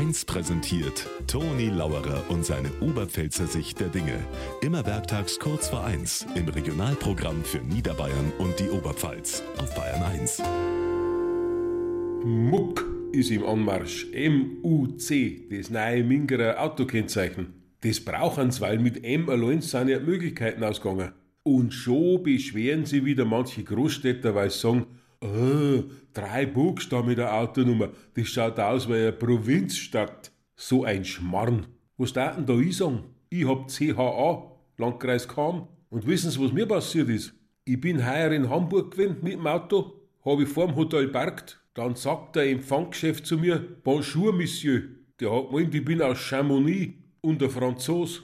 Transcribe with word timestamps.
1 0.00 0.24
präsentiert 0.24 1.06
Toni 1.26 1.68
Lauerer 1.68 2.24
und 2.30 2.42
seine 2.42 2.70
Oberpfälzer 2.80 3.46
Sicht 3.46 3.80
der 3.80 3.88
Dinge. 3.88 4.18
Immer 4.62 4.86
werktags 4.86 5.38
kurz 5.38 5.68
vor 5.68 5.84
1 5.84 6.26
im 6.36 6.48
Regionalprogramm 6.48 7.44
für 7.44 7.58
Niederbayern 7.58 8.32
und 8.38 8.58
die 8.58 8.70
Oberpfalz 8.70 9.42
auf 9.58 9.74
Bayern 9.74 10.02
1. 10.02 10.42
Muck 12.24 12.82
ist 13.12 13.30
im 13.30 13.44
Anmarsch. 13.44 14.06
M-U-C, 14.14 15.48
das 15.50 15.68
neue 15.68 16.02
Mingerer 16.02 16.58
Autokennzeichen. 16.58 17.52
Das 17.82 18.00
brauchen 18.00 18.50
sie, 18.52 18.62
weil 18.62 18.78
mit 18.78 19.04
M 19.04 19.28
allein 19.28 19.60
sind 19.60 19.88
ja 19.88 20.00
Möglichkeiten 20.00 20.64
ausgegangen. 20.64 21.12
Und 21.42 21.74
schon 21.74 22.22
beschweren 22.22 22.86
sie 22.86 23.04
wieder 23.04 23.26
manche 23.26 23.64
Großstädter, 23.64 24.34
weil 24.34 24.48
sie 24.48 24.60
sagen, 24.60 24.86
oh, 25.22 25.84
drei 26.12 26.46
Buchstaben 26.46 27.08
mit 27.08 27.18
der 27.18 27.34
Autonummer, 27.34 27.90
das 28.14 28.28
schaut 28.28 28.58
aus 28.58 28.88
wie 28.88 28.94
eine 28.94 29.12
Provinzstadt. 29.12 30.32
So 30.56 30.84
ein 30.84 31.04
Schmarrn. 31.04 31.66
Was 31.96 32.12
da 32.12 32.32
denn 32.32 32.46
da 32.46 32.58
ich 32.58 32.76
sagen? 32.76 33.04
Ich 33.30 33.46
hab 33.46 33.70
CHA, 33.70 34.50
Landkreis 34.76 35.26
Cham. 35.26 35.68
Und 35.88 36.06
wissen 36.06 36.30
Sie, 36.30 36.42
was 36.42 36.52
mir 36.52 36.66
passiert 36.66 37.08
ist? 37.08 37.34
Ich 37.64 37.80
bin 37.80 38.06
heuer 38.06 38.32
in 38.32 38.48
Hamburg 38.48 38.92
gewesen 38.92 39.18
mit 39.22 39.34
dem 39.34 39.46
Auto, 39.46 40.00
habe 40.24 40.42
ich 40.42 40.48
vorm 40.48 40.76
Hotel 40.76 41.08
parkt. 41.08 41.60
Dann 41.74 41.94
sagt 41.94 42.36
der 42.36 42.50
Empfangschef 42.50 43.22
zu 43.22 43.38
mir, 43.38 43.58
Bonjour, 43.82 44.32
Monsieur. 44.32 44.82
Der 45.18 45.32
hat 45.32 45.50
gemeint, 45.50 45.74
ich 45.74 45.84
bin 45.84 46.02
aus 46.02 46.18
Chamonix 46.18 46.94
und 47.20 47.40
der 47.40 47.50
Franzos. 47.50 48.22